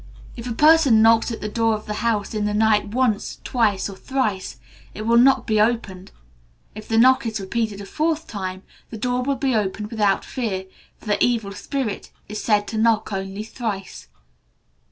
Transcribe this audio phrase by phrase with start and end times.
[0.35, 3.87] If a person knocks at the door of a house in the night once, twice,
[3.87, 4.57] or thrice,
[4.95, 6.09] it will not be opened.
[6.73, 10.65] If the knock is repeated a fourth time, the door will be opened without fear,
[10.97, 14.07] for the evil spirit is said to knock only thrice.